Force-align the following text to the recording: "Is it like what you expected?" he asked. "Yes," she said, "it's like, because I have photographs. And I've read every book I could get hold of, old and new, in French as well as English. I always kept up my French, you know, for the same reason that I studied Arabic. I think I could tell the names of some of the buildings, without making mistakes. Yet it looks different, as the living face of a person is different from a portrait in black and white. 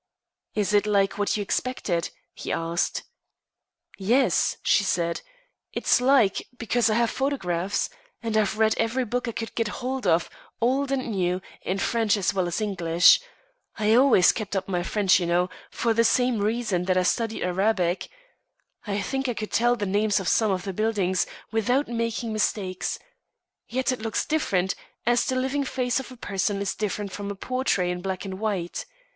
"Is 0.55 0.73
it 0.73 0.87
like 0.87 1.19
what 1.19 1.37
you 1.37 1.43
expected?" 1.43 2.09
he 2.33 2.51
asked. 2.51 3.03
"Yes," 3.99 4.57
she 4.63 4.83
said, 4.83 5.21
"it's 5.73 6.01
like, 6.01 6.47
because 6.57 6.89
I 6.89 6.95
have 6.95 7.11
photographs. 7.11 7.87
And 8.23 8.35
I've 8.35 8.57
read 8.57 8.73
every 8.77 9.05
book 9.05 9.27
I 9.27 9.31
could 9.31 9.53
get 9.53 9.67
hold 9.67 10.07
of, 10.07 10.27
old 10.59 10.91
and 10.91 11.11
new, 11.11 11.39
in 11.61 11.77
French 11.77 12.17
as 12.17 12.33
well 12.33 12.47
as 12.47 12.59
English. 12.61 13.19
I 13.77 13.93
always 13.93 14.31
kept 14.31 14.55
up 14.55 14.67
my 14.67 14.81
French, 14.81 15.19
you 15.19 15.27
know, 15.27 15.51
for 15.69 15.93
the 15.93 16.03
same 16.03 16.39
reason 16.39 16.85
that 16.85 16.97
I 16.97 17.03
studied 17.03 17.43
Arabic. 17.43 18.09
I 18.87 19.01
think 19.01 19.29
I 19.29 19.35
could 19.35 19.51
tell 19.51 19.75
the 19.75 19.85
names 19.85 20.19
of 20.19 20.27
some 20.27 20.49
of 20.49 20.63
the 20.63 20.73
buildings, 20.73 21.27
without 21.51 21.87
making 21.87 22.33
mistakes. 22.33 22.97
Yet 23.67 23.91
it 23.91 24.01
looks 24.01 24.25
different, 24.25 24.73
as 25.05 25.25
the 25.25 25.35
living 25.35 25.63
face 25.63 25.99
of 25.99 26.11
a 26.11 26.17
person 26.17 26.59
is 26.59 26.73
different 26.73 27.11
from 27.11 27.29
a 27.29 27.35
portrait 27.35 27.89
in 27.91 28.01
black 28.01 28.25
and 28.25 28.39
white. 28.39 28.87